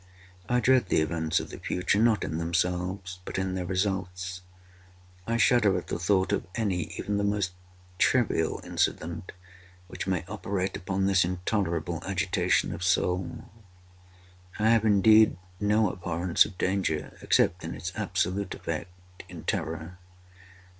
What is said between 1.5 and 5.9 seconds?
the future, not in themselves, but in their results. I shudder at